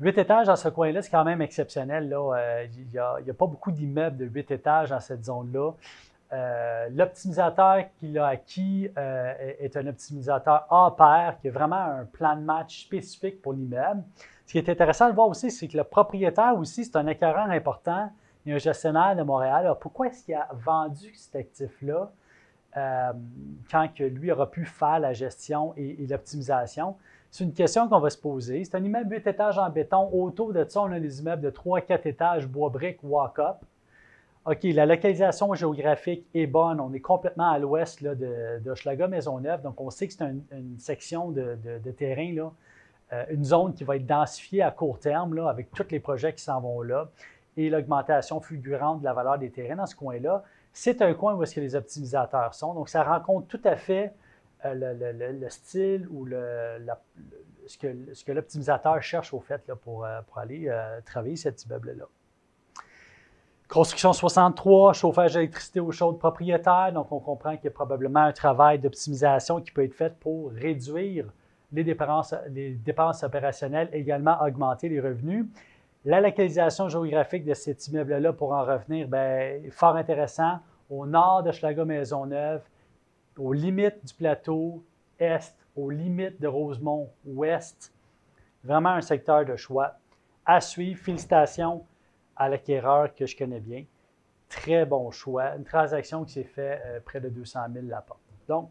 Huit 0.00 0.18
étages 0.18 0.48
dans 0.48 0.56
ce 0.56 0.68
coin-là, 0.68 1.02
c'est 1.02 1.10
quand 1.10 1.24
même 1.24 1.40
exceptionnel. 1.40 2.12
Euh, 2.12 2.66
il 2.76 2.86
n'y 2.88 2.98
a, 2.98 3.34
pas 3.36 3.46
beaucoup 3.46 3.70
d'immeubles 3.70 4.16
de 4.16 4.24
huit 4.26 4.50
étages 4.50 4.90
dans 4.90 5.00
cette 5.00 5.24
zone-là. 5.24 5.72
L'optimisateur 6.90 7.84
qu'il 7.98 8.18
a 8.18 8.26
acquis 8.26 8.90
est 8.96 9.76
un 9.76 9.86
optimisateur 9.86 10.66
A 10.70 10.94
pair 10.96 11.36
qui 11.40 11.48
a 11.48 11.50
vraiment 11.50 11.76
un 11.76 12.04
plan 12.04 12.36
de 12.36 12.42
match 12.42 12.82
spécifique 12.82 13.40
pour 13.40 13.54
l'immeuble. 13.54 14.02
Ce 14.46 14.52
qui 14.52 14.58
est 14.58 14.68
intéressant 14.68 15.08
de 15.08 15.14
voir 15.14 15.28
aussi, 15.28 15.50
c'est 15.50 15.68
que 15.68 15.76
le 15.76 15.84
propriétaire 15.84 16.56
aussi, 16.58 16.84
c'est 16.84 16.96
un 16.96 17.06
acquéreur 17.06 17.50
important. 17.50 18.10
Il 18.48 18.52
y 18.52 18.54
a 18.54 18.56
un 18.56 18.60
gestionnaire 18.60 19.14
de 19.14 19.22
Montréal. 19.22 19.56
Alors, 19.56 19.78
pourquoi 19.78 20.06
est-ce 20.06 20.24
qu'il 20.24 20.34
a 20.34 20.48
vendu 20.54 21.12
cet 21.12 21.36
actif-là? 21.36 22.10
Euh, 22.78 23.12
quand 23.70 23.88
que 23.94 24.04
lui 24.04 24.32
aura 24.32 24.50
pu 24.50 24.64
faire 24.64 25.00
la 25.00 25.12
gestion 25.12 25.74
et, 25.76 26.06
l'optimisation? 26.08 26.96
C'est 27.30 27.44
une 27.44 27.52
question 27.52 27.90
qu'on 27.90 28.00
va 28.00 28.08
se 28.08 28.16
poser. 28.16 28.64
C'est 28.64 28.74
un 28.74 28.82
immeuble 28.82 29.16
8 29.16 29.26
étages 29.26 29.58
en 29.58 29.68
béton. 29.68 30.08
Autour 30.14 30.54
de 30.54 30.64
ça, 30.66 30.80
on 30.80 30.90
a 30.92 30.98
des 30.98 31.20
immeubles 31.20 31.42
de 31.42 31.50
3-4 31.50 32.08
étages, 32.08 32.46
bois 32.46 32.70
briques, 32.70 33.00
walk-up. 33.02 33.56
OK, 34.46 34.60
la 34.62 34.86
localisation 34.86 35.52
géographique 35.52 36.24
est 36.32 36.46
bonne. 36.46 36.80
On 36.80 36.90
est 36.94 37.00
complètement 37.00 37.50
à 37.50 37.58
l'ouest 37.58 38.02
de, 38.02 38.14
de 38.64 39.06
Maisonneuve. 39.08 39.60
Donc, 39.60 39.78
on 39.78 39.90
sait 39.90 40.08
que 40.08 40.14
c'est 40.14 40.24
une 40.24 40.78
section 40.78 41.32
de, 41.32 41.90
terrain, 41.98 42.50
euh, 43.12 43.24
une 43.28 43.44
zone 43.44 43.74
qui 43.74 43.84
va 43.84 43.96
être 43.96 44.06
densifiée 44.06 44.62
à 44.62 44.70
court 44.70 44.98
terme 44.98 45.38
avec 45.46 45.70
tous 45.70 45.90
les 45.90 46.00
projets 46.00 46.32
qui 46.32 46.42
s'en 46.42 46.62
vont 46.62 46.80
là 46.80 47.10
et 47.58 47.68
l'augmentation 47.68 48.40
fulgurante 48.40 49.00
de 49.00 49.04
la 49.04 49.12
valeur 49.12 49.38
des 49.38 49.50
terrains 49.50 49.76
dans 49.76 49.86
ce 49.86 49.94
coin-là 49.94 50.42
c'est 50.72 51.02
un 51.02 51.12
coin 51.12 51.34
où 51.34 51.42
est-ce 51.42 51.56
que 51.56 51.60
les 51.60 51.74
optimisateurs 51.74 52.54
sont. 52.54 52.72
Donc, 52.72 52.88
ça 52.88 53.02
rencontre 53.02 53.48
tout 53.48 53.60
à 53.64 53.74
fait 53.74 54.14
euh, 54.64 55.32
le, 55.32 55.48
style 55.48 56.06
ou 56.08 56.28
ce 57.66 57.78
que, 57.78 58.32
l'optimisateur 58.32 59.02
cherche 59.02 59.34
au 59.34 59.40
fait 59.40 59.60
pour, 59.82 60.04
euh, 60.04 60.20
pour, 60.28 60.38
aller 60.38 60.68
euh, 60.68 61.00
travailler 61.04 61.34
cet 61.34 61.64
immeuble-là. 61.64 62.04
Construction 63.68 64.12
63, 64.12 64.92
chauffage 64.92 65.34
d'électricité 65.34 65.80
au 65.80 65.90
chaud 65.90 66.12
propriétaire. 66.12 66.92
Donc, 66.94 67.10
on 67.10 67.18
comprend 67.18 67.56
qu'il 67.56 67.64
y 67.64 67.68
a 67.68 67.72
probablement 67.72 68.20
un 68.20 68.32
travail 68.32 68.78
d'optimisation 68.78 69.60
qui 69.60 69.72
peut 69.72 69.82
être 69.82 69.94
fait 69.94 70.16
pour 70.18 70.52
réduire 70.52 71.26
les 71.72 71.82
dépenses, 71.84 72.34
les 72.48 72.70
dépenses 72.70 73.24
opérationnelles, 73.24 73.90
également 73.92 74.40
augmenter 74.42 74.88
les 74.88 75.00
revenus. 75.00 75.46
La 76.08 76.22
localisation 76.22 76.88
géographique 76.88 77.44
de 77.44 77.52
cet 77.52 77.86
immeuble-là, 77.88 78.32
pour 78.32 78.52
en 78.52 78.64
revenir, 78.64 79.06
bien, 79.08 79.60
fort 79.70 79.94
intéressant, 79.94 80.58
au 80.88 81.04
nord 81.04 81.42
de 81.42 81.52
Schlager-Maisonneuve, 81.52 82.62
aux 83.36 83.52
limites 83.52 84.06
du 84.06 84.14
plateau 84.14 84.82
est, 85.18 85.54
aux 85.76 85.90
limites 85.90 86.40
de 86.40 86.46
Rosemont 86.48 87.10
ouest. 87.26 87.92
Vraiment 88.64 88.88
un 88.88 89.02
secteur 89.02 89.44
de 89.44 89.54
choix. 89.56 89.96
À 90.46 90.62
suivre, 90.62 90.98
félicitations 90.98 91.84
à 92.34 92.48
l'acquéreur 92.48 93.14
que 93.14 93.26
je 93.26 93.36
connais 93.36 93.60
bien. 93.60 93.84
Très 94.48 94.86
bon 94.86 95.10
choix. 95.10 95.56
Une 95.56 95.64
transaction 95.64 96.24
qui 96.24 96.32
s'est 96.32 96.44
faite 96.44 96.80
euh, 96.86 97.00
près 97.04 97.20
de 97.20 97.28
200 97.28 97.66
000 97.70 97.84
la. 97.86 98.02
Donc, 98.48 98.70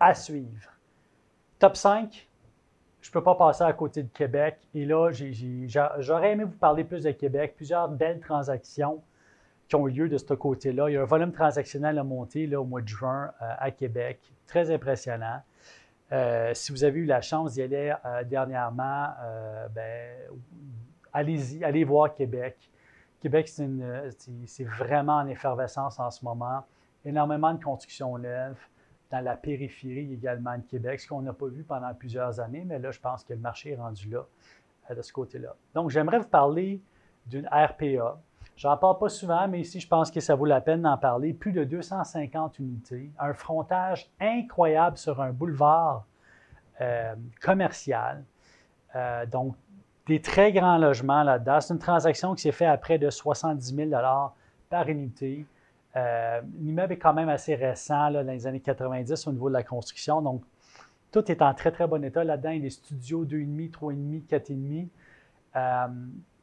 à 0.00 0.14
suivre. 0.14 0.70
Top 1.58 1.76
5, 1.76 2.26
je 3.02 3.08
ne 3.08 3.12
peux 3.12 3.22
pas 3.22 3.34
passer 3.34 3.64
à 3.64 3.72
côté 3.72 4.04
de 4.04 4.08
Québec. 4.08 4.58
Et 4.74 4.86
là, 4.86 5.10
j'aurais 5.98 6.32
aimé 6.32 6.44
vous 6.44 6.56
parler 6.56 6.84
plus 6.84 7.02
de 7.02 7.10
Québec. 7.10 7.54
Plusieurs 7.56 7.88
belles 7.88 8.20
transactions 8.20 9.02
qui 9.68 9.74
ont 9.74 9.88
eu 9.88 9.90
lieu 9.90 10.08
de 10.08 10.18
ce 10.18 10.34
côté-là. 10.34 10.88
Il 10.88 10.92
y 10.94 10.96
a 10.96 11.02
un 11.02 11.06
volume 11.06 11.32
transactionnel 11.32 11.98
à 11.98 12.04
monter 12.04 12.46
là, 12.46 12.60
au 12.60 12.64
mois 12.64 12.80
de 12.80 12.86
juin 12.86 13.32
euh, 13.42 13.54
à 13.58 13.72
Québec. 13.72 14.20
Très 14.46 14.70
impressionnant. 14.70 15.40
Euh, 16.12 16.54
si 16.54 16.70
vous 16.70 16.84
avez 16.84 17.00
eu 17.00 17.04
la 17.04 17.20
chance 17.20 17.54
d'y 17.54 17.62
aller 17.62 17.92
euh, 18.04 18.22
dernièrement, 18.22 19.08
ben, 19.74 20.16
allez-y, 21.12 21.64
allez 21.64 21.82
voir 21.82 22.14
Québec. 22.14 22.56
Québec, 23.20 23.48
c'est 23.48 24.64
vraiment 24.64 25.16
en 25.16 25.26
effervescence 25.26 25.98
en 25.98 26.10
ce 26.10 26.24
moment. 26.24 26.64
Énormément 27.04 27.52
de 27.52 27.62
constructions 27.62 28.16
neuves 28.16 28.64
dans 29.12 29.20
la 29.20 29.36
périphérie 29.36 30.12
également 30.14 30.56
de 30.56 30.62
Québec, 30.62 30.98
ce 30.98 31.06
qu'on 31.06 31.20
n'a 31.20 31.34
pas 31.34 31.46
vu 31.46 31.62
pendant 31.62 31.92
plusieurs 31.94 32.40
années, 32.40 32.64
mais 32.66 32.78
là, 32.78 32.90
je 32.90 32.98
pense 32.98 33.22
que 33.22 33.34
le 33.34 33.38
marché 33.38 33.72
est 33.72 33.76
rendu 33.76 34.08
là, 34.08 34.24
euh, 34.90 34.94
de 34.94 35.02
ce 35.02 35.12
côté-là. 35.12 35.54
Donc, 35.74 35.90
j'aimerais 35.90 36.18
vous 36.18 36.28
parler 36.28 36.80
d'une 37.26 37.46
RPA. 37.46 38.18
J'en 38.56 38.76
parle 38.78 38.98
pas 38.98 39.10
souvent, 39.10 39.46
mais 39.48 39.60
ici, 39.60 39.80
je 39.80 39.86
pense 39.86 40.10
que 40.10 40.20
ça 40.20 40.34
vaut 40.34 40.46
la 40.46 40.62
peine 40.62 40.82
d'en 40.82 40.96
parler. 40.96 41.34
Plus 41.34 41.52
de 41.52 41.62
250 41.62 42.58
unités, 42.58 43.10
un 43.18 43.34
frontage 43.34 44.10
incroyable 44.18 44.96
sur 44.96 45.20
un 45.20 45.30
boulevard 45.30 46.06
euh, 46.80 47.14
commercial. 47.42 48.24
Euh, 48.96 49.26
donc, 49.26 49.54
des 50.06 50.22
très 50.22 50.52
grands 50.52 50.78
logements 50.78 51.22
là-dedans. 51.22 51.60
C'est 51.60 51.74
une 51.74 51.80
transaction 51.80 52.34
qui 52.34 52.42
s'est 52.42 52.52
faite 52.52 52.68
à 52.68 52.78
près 52.78 52.98
de 52.98 53.10
70 53.10 53.74
000 53.74 53.90
par 54.70 54.88
unité. 54.88 55.46
Euh, 55.96 56.40
l'immeuble 56.58 56.94
est 56.94 56.98
quand 56.98 57.12
même 57.12 57.28
assez 57.28 57.54
récent, 57.54 58.10
dans 58.10 58.26
les 58.26 58.46
années 58.46 58.60
90 58.60 59.26
au 59.26 59.32
niveau 59.32 59.48
de 59.48 59.54
la 59.54 59.62
construction. 59.62 60.22
Donc, 60.22 60.42
tout 61.10 61.30
est 61.30 61.42
en 61.42 61.52
très, 61.52 61.70
très 61.70 61.86
bon 61.86 62.02
état. 62.04 62.24
Là-dedans, 62.24 62.50
il 62.50 62.62
des 62.62 62.70
studios 62.70 63.24
2,5, 63.26 63.70
3,5, 63.70 64.26
4,5. 64.26 64.88
Euh, 65.54 65.88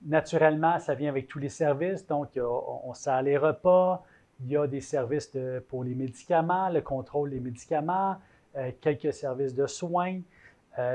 naturellement, 0.06 0.78
ça 0.80 0.94
vient 0.94 1.10
avec 1.10 1.28
tous 1.28 1.40
les 1.40 1.50
services. 1.50 2.06
Donc, 2.06 2.40
on, 2.40 2.94
sert 2.94 3.22
les 3.24 3.38
repas. 3.38 4.04
Il 4.42 4.52
y 4.52 4.58
a 4.58 4.68
des 4.68 4.82
services 4.82 5.32
pour 5.68 5.84
les 5.84 5.96
médicaments, 5.96 6.70
le 6.70 6.82
contrôle 6.82 7.32
des 7.32 7.40
médicaments, 7.40 8.18
euh, 8.56 8.72
quelques 8.80 9.14
services 9.14 9.56
de 9.56 9.66
soins. 9.66 10.22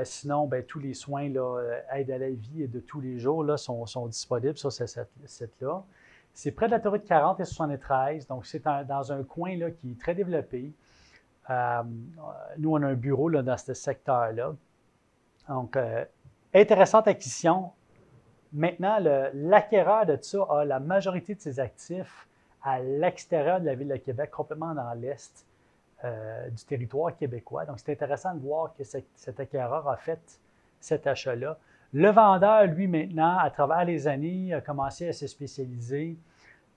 sinon, 0.03 0.47
ben, 0.47 0.63
tous 0.63 0.79
les 0.79 0.95
soins, 0.95 1.29
là, 1.29 1.59
aide 1.93 2.09
à 2.09 2.17
la 2.17 2.29
vie 2.29 2.63
et 2.63 2.67
de 2.67 2.79
tous 2.79 3.01
les 3.01 3.19
jours 3.19 3.43
là, 3.43 3.57
sont, 3.57 4.07
disponibles 4.07 4.57
sur 4.57 4.71
ce 4.71 4.85
site-là. 5.25 5.83
C'est 6.35 6.51
près 6.51 6.65
de 6.65 6.71
la 6.71 6.77
l'autoroute 6.77 7.05
40 7.05 7.39
et 7.39 7.45
73, 7.45 8.27
donc 8.27 8.45
c'est 8.45 8.61
dans 8.63 9.11
un 9.13 9.23
coin 9.23 9.55
là, 9.57 9.71
qui 9.71 9.91
est 9.91 9.99
très 9.99 10.13
développé. 10.13 10.73
Euh, 11.49 11.83
nous, 12.57 12.71
on 12.71 12.81
a 12.83 12.87
un 12.87 12.93
bureau 12.93 13.29
là, 13.29 13.41
dans 13.41 13.57
ce 13.57 13.73
secteur-là. 13.73 14.53
Donc, 15.47 15.77
euh, 15.77 16.03
intéressante 16.53 17.07
acquisition. 17.07 17.71
Maintenant, 18.51 18.97
l'acquéreur 19.33 20.05
de 20.05 20.17
ça 20.21 20.45
a 20.49 20.65
la 20.65 20.81
majorité 20.81 21.35
de 21.35 21.39
ses 21.39 21.59
actifs 21.61 22.27
à 22.61 22.79
l'extérieur 22.79 23.61
de 23.61 23.65
la 23.65 23.75
ville 23.75 23.87
de 23.87 23.95
Québec, 23.95 24.31
complètement 24.31 24.73
dans 24.73 24.93
l'est 24.93 25.45
euh, 26.03 26.49
du 26.49 26.65
territoire 26.65 27.15
québécois. 27.15 27.63
Donc, 27.65 27.79
c'est 27.79 27.93
intéressant 27.93 28.33
de 28.33 28.39
voir 28.39 28.73
que 28.77 28.83
cet 28.83 29.39
acquéreur 29.39 29.87
a 29.87 29.95
fait 29.95 30.19
cet 30.81 31.07
achat-là. 31.07 31.57
Le 31.93 32.09
vendeur, 32.09 32.65
lui, 32.65 32.87
maintenant, 32.87 33.37
à 33.37 33.49
travers 33.49 33.85
les 33.85 34.07
années, 34.07 34.53
a 34.53 34.61
commencé 34.61 35.07
à 35.07 35.13
se 35.13 35.27
spécialiser. 35.27 36.17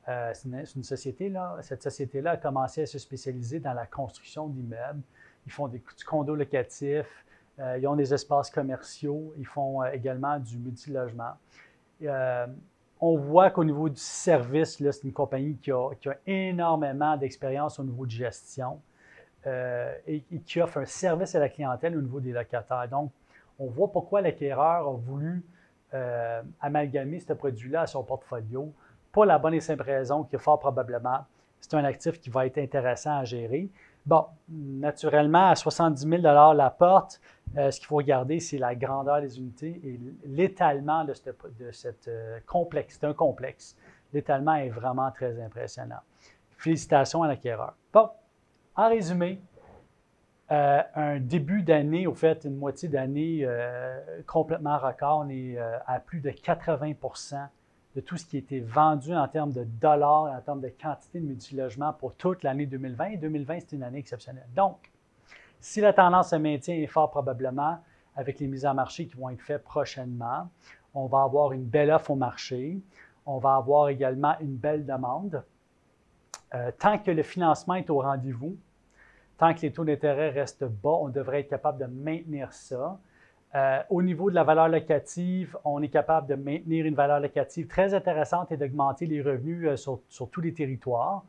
Euh, 0.09 0.31
c'est 0.33 0.49
une, 0.49 0.85
société, 0.85 1.29
là. 1.29 1.57
Cette 1.61 1.83
société-là 1.83 2.33
a 2.33 2.37
commencé 2.37 2.83
à 2.83 2.87
se 2.87 2.99
spécialiser 2.99 3.61
dans 3.61 3.75
la 3.75 3.87
construction 3.87 4.47
d'immeubles. 4.47 5.03
Ils 5.47 5.53
font 5.53 5.69
des, 5.69 5.79
du 5.79 6.05
condo 6.05 6.35
locatif, 6.35 7.07
euh, 7.59 7.79
ils 7.79 7.87
ont 7.87 7.97
des 7.97 8.13
espaces 8.15 8.51
commerciaux, 8.51 9.35
ils 9.39 9.47
font 9.47 9.83
euh, 9.83 9.91
également 9.93 10.39
du 10.39 10.57
multilogement. 10.57 11.33
on 13.01 13.17
voit 13.17 13.51
qu'au 13.51 13.65
niveau 13.65 13.89
du 13.89 14.01
service, 14.01 14.79
c'est 14.79 15.05
une 15.05 15.13
compagnie 15.13 15.57
qui 15.57 15.71
a, 15.71 15.91
énormément 16.27 17.17
d'expérience 17.17 17.79
au 17.79 17.85
niveau 17.85 18.07
de 18.07 18.11
gestion 18.11 18.81
et, 19.47 20.23
et, 20.31 20.41
qui 20.45 20.61
offre 20.61 20.79
un 20.79 20.85
service 20.85 21.35
à 21.35 21.39
la 21.39 21.49
clientèle 21.49 21.97
au 21.97 22.03
niveau 22.03 22.21
des 22.21 22.33
locataires. 22.33 22.87
Donc, 22.89 23.11
on 23.59 23.67
voit 23.67 23.91
pourquoi 23.91 24.21
l'acquéreur 24.21 24.89
a 24.89 24.93
voulu 24.93 25.45
euh, 25.95 26.43
amalgamer 26.61 27.21
ce 27.21 27.33
produit-là 27.33 27.83
à 27.83 27.87
son 27.87 28.03
portfolio 28.03 28.73
pas 29.13 29.25
la 29.25 29.39
bonne 29.39 29.55
et 29.55 29.61
simple 29.61 29.83
raison 29.83 30.25
que 30.25 30.39
fort 30.39 30.59
probablement, 30.59 31.25
c'est 31.61 31.75
un 31.75 31.85
actif 31.85 32.21
qui 32.21 32.31
va 32.31 32.47
être 32.47 32.59
intéressant 32.59 33.19
à 33.19 33.25
gérer. 33.25 33.69
Bon, 34.07 34.27
naturellement, 34.49 35.51
à 35.51 35.55
70 35.55 36.09
000 36.09 36.23
la 36.23 36.71
porte, 36.71 37.21
euh, 37.57 37.71
ce 37.71 37.79
qu'il 37.79 37.87
faut 37.87 37.97
regarder, 37.97 38.41
c'est 38.41 38.59
la 38.59 38.75
grandeur 38.75 39.21
des 39.21 39.39
unités 39.39 39.81
et 39.85 40.01
l'étalement 40.25 41.05
de, 41.05 41.15
cette, 41.15 42.09
euh, 42.09 42.39
complexe. 42.47 42.99
C'est 43.01 43.07
un 43.07 43.13
complexe. 43.13 43.77
L'étalement 44.13 44.55
est 44.55 44.71
vraiment 44.71 45.11
très 45.11 45.41
impressionnant. 45.43 46.01
Félicitations 46.57 47.23
à 47.23 47.29
l'acquéreur. 47.29 47.75
Bon, 47.93 48.09
en 48.77 48.89
résumé, 48.89 49.41
euh, 50.51 50.83
un 50.95 51.21
début 51.21 51.63
d'année, 51.63 52.07
au 52.07 52.15
fait, 52.15 52.45
une 52.45 52.57
moitié 52.57 52.89
d'année 52.89 53.47
complètement 54.27 54.79
record. 54.79 55.25
On 55.27 55.29
est 55.29 55.59
à 55.59 56.01
plus 56.01 56.21
de 56.21 56.31
80% 56.31 57.49
de 57.97 58.01
tout 58.01 58.17
ce 58.17 58.25
qui 58.25 58.37
a 58.37 58.39
été 58.39 58.61
vendu 58.61 59.15
en 59.15 59.27
termes 59.29 59.53
de 59.53 59.65
dollars, 59.65 60.33
en 60.33 60.41
termes 60.41 60.61
de 60.61 60.69
quantité 60.69 61.21
de 61.21 61.27
multilogements 61.27 61.93
pour 61.93 62.15
toute 62.15 62.43
l'année 62.43 62.67
2020. 62.67 63.05
Et 63.07 63.17
2020, 63.17 63.59
c'est 63.61 63.73
une 63.73 63.83
année 63.83 63.99
exceptionnelle. 63.99 64.47
Donc, 64.55 64.91
si 65.61 65.81
la 65.81 65.93
tendance 65.93 66.31
se 66.31 66.37
maintient, 66.37 66.87
fort 66.87 67.11
probablement, 67.11 67.79
avec 68.15 68.41
les 68.41 68.47
mises 68.47 68.67
en 68.67 68.75
marché 68.75 69.07
qui 69.07 69.17
vont 69.17 69.31
être 69.31 69.41
faites 69.41 69.65
prochainement, 69.65 70.49
on 70.95 71.07
va 71.07 71.23
avoir 71.23 71.53
une 71.53 71.65
belle 71.65 71.91
offre 71.91 72.13
au 72.13 72.17
marché. 72.17 72.79
On 73.27 73.39
va 73.39 73.57
avoir 73.57 73.89
également 73.89 74.35
une 74.41 74.57
belle 74.57 74.87
demande. 74.87 75.45
Euh, 76.55 76.71
tant 76.79 76.99
que 76.99 77.11
le 77.11 77.23
financement 77.23 77.75
est 77.75 77.91
au 77.91 78.01
rendez-vous, 78.01 78.57
tant 79.39 79.55
que 79.55 79.61
les 79.63 79.73
taux 79.73 79.85
d'intérêt 79.85 80.31
restent 80.31 80.65
bas, 80.65 80.91
on 80.91 81.09
devrait 81.09 81.41
être 81.41 81.49
capable 81.49 81.79
de 81.79 81.87
maintenir 81.87 82.53
ça. 82.53 82.99
Euh, 83.55 83.83
au 83.89 84.03
niveau 84.03 84.29
de 84.29 84.35
la 84.35 84.45
valeur 84.45 84.69
locative, 84.69 85.57
on 85.65 85.81
est 85.83 85.89
capable 85.89 86.27
de 86.27 86.35
maintenir 86.35 86.85
une 86.85 86.95
valeur 86.95 87.21
locative 87.21 87.67
très 87.67 87.95
intéressante 87.95 88.53
et 88.53 88.59
d'augmenter 88.59 89.07
les 89.07 89.23
revenus 89.23 89.67
euh, 89.67 89.77
sur, 90.09 90.31
tous 90.31 90.41
les 90.43 90.53
territoires. 90.53 91.25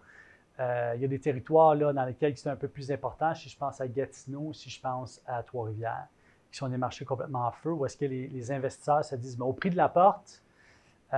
Euh, 0.59 0.93
il 0.95 1.01
y 1.01 1.05
a 1.05 1.07
des 1.07 1.19
territoires 1.19 1.75
là, 1.75 1.93
dans 1.93 2.03
lesquels 2.03 2.35
c'est 2.35 2.49
un 2.49 2.57
peu 2.57 2.67
plus 2.67 2.91
important, 2.91 3.33
si 3.33 3.47
je 3.47 3.57
pense 3.57 3.79
à 3.79 3.87
Gatineau, 3.87 4.51
si 4.51 4.69
je 4.69 4.81
pense 4.81 5.21
à 5.25 5.41
Trois-Rivières, 5.43 6.07
qui 6.51 6.57
sont 6.57 6.67
des 6.67 6.77
marchés 6.77 7.05
complètement 7.05 7.47
en 7.47 7.51
feu, 7.51 7.71
où 7.71 7.85
est-ce 7.85 7.95
que 7.95 8.05
les, 8.05 8.51
investisseurs 8.51 9.05
se 9.05 9.15
disent, 9.15 9.39
au 9.39 9.53
prix 9.53 9.69
de 9.69 9.77
la 9.77 9.87
porte, 9.87 10.41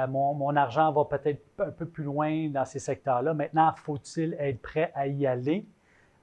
mon, 0.07 0.35
mon, 0.35 0.55
argent 0.55 0.91
va 0.91 1.03
peut-être 1.05 1.41
un 1.59 1.71
peu 1.71 1.85
plus 1.85 2.03
loin 2.03 2.47
dans 2.49 2.63
ces 2.63 2.79
secteurs-là. 2.79 3.33
Maintenant, 3.33 3.73
faut-il 3.75 4.35
être 4.39 4.61
prêt 4.61 4.91
à 4.93 5.07
y 5.07 5.25
aller? 5.25 5.65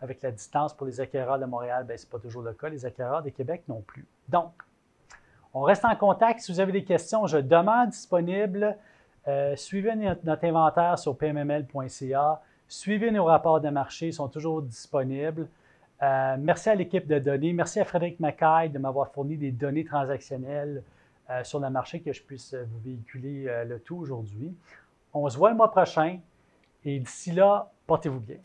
Avec 0.00 0.22
la 0.22 0.30
distance 0.30 0.74
pour 0.74 0.86
les 0.86 1.00
acquéreurs 1.00 1.38
de 1.38 1.44
Montréal, 1.44 1.84
ce 1.88 1.92
n'est 1.92 2.10
pas 2.10 2.18
toujours 2.18 2.42
le 2.42 2.52
cas. 2.52 2.68
Les 2.68 2.86
acquéreurs 2.86 3.22
de 3.22 3.30
Québec 3.30 3.62
non 3.68 3.80
plus. 3.80 4.06
Donc, 4.28 4.52
on 5.54 5.62
reste 5.62 5.84
en 5.84 5.96
contact. 5.96 6.40
Si 6.40 6.52
vous 6.52 6.60
avez 6.60 6.72
des 6.72 6.84
questions, 6.84 7.26
je 7.26 7.38
demande 7.38 7.90
disponible. 7.90 8.76
Euh, 9.26 9.56
suivez 9.56 9.94
notre, 9.94 10.44
inventaire 10.44 10.98
sur 10.98 11.16
pmml.ca. 11.16 12.40
Suivez 12.66 13.10
nos 13.10 13.24
rapports 13.24 13.60
de 13.60 13.68
marché, 13.68 14.08
ils 14.08 14.12
sont 14.12 14.28
toujours 14.28 14.62
disponibles. 14.62 15.48
Euh, 16.02 16.36
merci 16.38 16.70
à 16.70 16.74
l'équipe 16.74 17.06
de 17.06 17.18
données. 17.18 17.52
Merci 17.52 17.80
à 17.80 17.84
Frédéric 17.84 18.20
Mackay 18.20 18.68
de 18.68 18.78
m'avoir 18.78 19.10
fourni 19.10 19.36
des 19.36 19.50
données 19.50 19.84
transactionnelles 19.84 20.82
euh, 21.30 21.42
sur 21.44 21.60
le 21.60 21.70
marché 21.70 22.00
que 22.00 22.12
je 22.12 22.22
puisse 22.22 22.54
vous 22.54 22.78
véhiculer 22.84 23.64
le 23.66 23.80
tout 23.80 23.96
aujourd'hui. 23.96 24.54
On 25.12 25.28
se 25.28 25.36
voit 25.36 25.50
le 25.50 25.56
mois 25.56 25.70
prochain 25.70 26.18
et 26.84 27.00
d'ici 27.00 27.32
là, 27.32 27.70
portez-vous 27.86 28.20
bien. 28.20 28.36